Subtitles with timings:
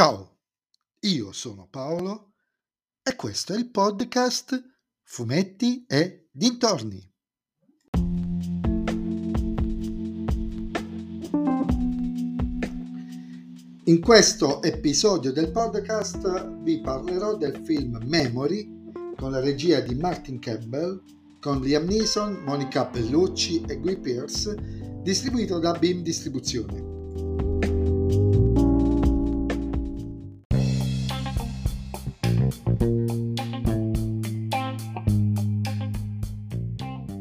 [0.00, 0.38] Ciao,
[1.00, 2.32] io sono Paolo
[3.02, 4.58] e questo è il podcast
[5.02, 7.06] Fumetti e Dintorni.
[13.84, 20.38] In questo episodio del podcast vi parlerò del film Memory con la regia di Martin
[20.38, 21.02] Campbell,
[21.40, 24.56] con Liam Neeson, Monica Bellucci e Guy Pearce,
[25.02, 26.99] distribuito da Beam Distribuzione.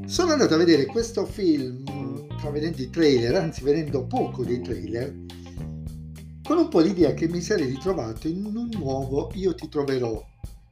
[0.05, 1.83] Sono andato a vedere questo film,
[2.51, 5.15] vedendo i trailer, anzi vedendo poco dei trailer,
[6.43, 10.25] con un po' l'idea che mi sarei ritrovato in un nuovo Io ti troverò,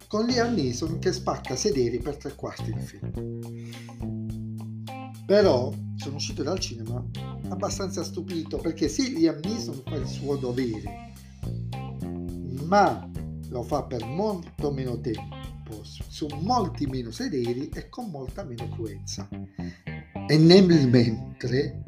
[0.07, 3.71] con Liam Neeson che spacca sederi per tre quarti del film.
[5.25, 7.03] Però sono uscito dal cinema
[7.49, 11.13] abbastanza stupito perché sì, Liam Neeson fa il suo dovere,
[12.65, 13.07] ma
[13.49, 15.47] lo fa per molto meno tempo
[15.83, 19.27] su molti meno sederi e con molta meno cruenza.
[20.29, 21.83] E nel mentre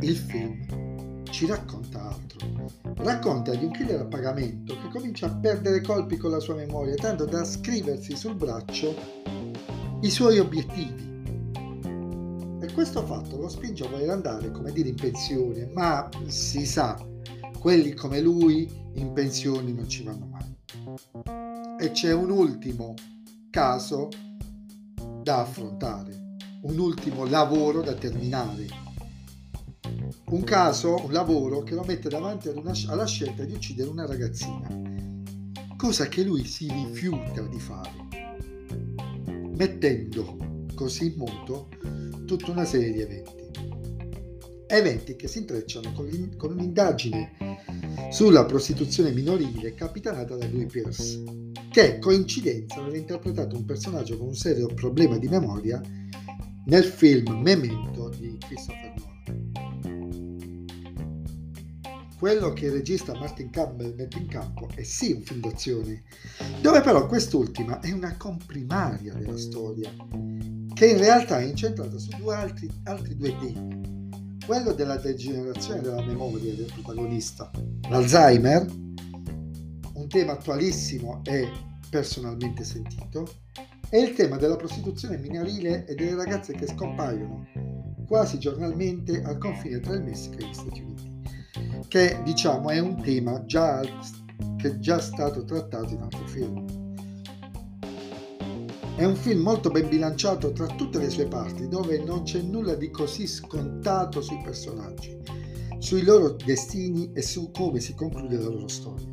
[0.00, 2.72] il film ci racconta altro.
[2.96, 6.94] Racconta di un killer a pagamento che comincia a perdere colpi con la sua memoria,
[6.94, 8.94] tanto da scriversi sul braccio
[10.00, 11.12] i suoi obiettivi.
[12.60, 16.98] E questo fatto lo spinge a voler andare, come dire, in pensione, ma si sa,
[17.58, 20.54] quelli come lui in pensioni non ci vanno mai
[21.78, 22.94] e c'è un ultimo
[23.50, 24.08] caso
[25.22, 28.82] da affrontare, un ultimo lavoro da terminare.
[30.26, 34.68] Un caso, un lavoro che lo mette davanti una, alla scelta di uccidere una ragazzina,
[35.76, 37.92] cosa che lui si rifiuta di fare,
[39.56, 41.68] mettendo così in moto
[42.26, 43.42] tutta una serie di eventi.
[44.66, 51.20] Eventi che si intrecciano con, con un'indagine sulla prostituzione minorile capitanata da Louis Pierce
[51.68, 55.80] che coincidenza aveva interpretato un personaggio con un serio problema di memoria
[56.66, 60.64] nel film Memento di Christopher Nolan.
[62.16, 66.04] Quello che il regista Martin Campbell mette in campo è sì un film d'azione,
[66.62, 69.92] dove però quest'ultima è una comprimaria della storia,
[70.72, 73.93] che in realtà è incentrata su due altri, altri due temi.
[74.46, 77.50] Quello della degenerazione della memoria del protagonista,
[77.88, 78.66] l'Alzheimer,
[79.94, 81.50] un tema attualissimo e
[81.88, 83.26] personalmente sentito,
[83.88, 87.46] è il tema della prostituzione minorile e delle ragazze che scompaiono
[88.06, 91.22] quasi giornalmente al confine tra il Messico e gli Stati Uniti,
[91.88, 93.80] che diciamo è un tema già,
[94.58, 96.83] che è già stato trattato in altri film.
[98.96, 102.76] È un film molto ben bilanciato tra tutte le sue parti, dove non c'è nulla
[102.76, 105.18] di così scontato sui personaggi,
[105.78, 109.04] sui loro destini e su come si conclude la loro storia.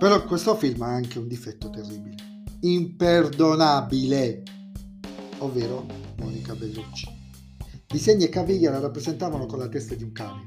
[0.00, 2.16] Però questo film ha anche un difetto terribile,
[2.62, 4.42] imperdonabile,
[5.38, 5.86] ovvero
[6.18, 7.06] Monica Bellucci.
[7.86, 10.42] Disegni e caviglia la rappresentavano con la testa di un cane.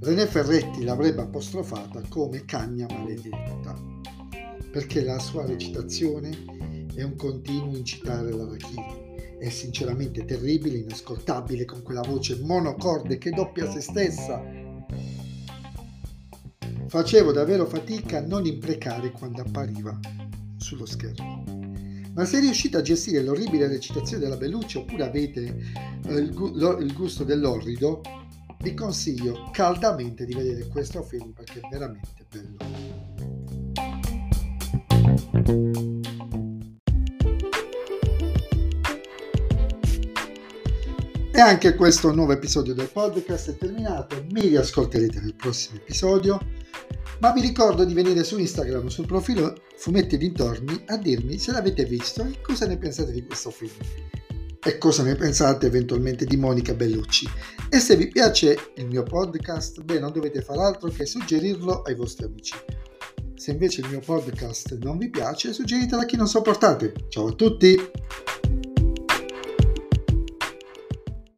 [0.00, 3.99] René Ferretti l'avrebbe apostrofata come cagna maledetta,
[4.70, 6.30] perché la sua recitazione
[6.94, 9.36] è un continuo incitare l'arachide.
[9.38, 14.60] È sinceramente terribile, inascoltabile, con quella voce monocorde che doppia se stessa
[16.90, 19.96] Facevo davvero fatica a non imprecare quando appariva
[20.56, 21.44] sullo schermo.
[22.12, 25.56] Ma se riuscite a gestire l'orribile recitazione della Bellucci oppure avete
[26.04, 28.00] eh, il gusto dell'orrido,
[28.62, 32.99] vi consiglio caldamente di vedere questo film perché è veramente bello.
[41.32, 44.24] E anche questo nuovo episodio del podcast è terminato.
[44.32, 46.38] Mi riascolterete nel prossimo episodio
[47.20, 51.84] ma vi ricordo di venire su Instagram sul profilo Fumetti Dintorni a dirmi se l'avete
[51.84, 53.72] visto e cosa ne pensate di questo film
[54.62, 57.26] e cosa ne pensate eventualmente di Monica Bellucci.
[57.68, 61.94] E se vi piace il mio podcast, beh, non dovete fare altro che suggerirlo ai
[61.94, 62.54] vostri amici.
[63.40, 66.92] Se invece il mio podcast non vi piace, suggeritelo a chi non sopportate.
[67.08, 67.74] Ciao a tutti!